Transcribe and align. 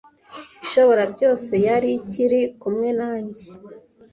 Ishoborabyose 0.63 1.53
yari 1.67 1.89
ikiri 1.99 2.41
kumwe 2.61 2.89
nanjye. 2.99 3.45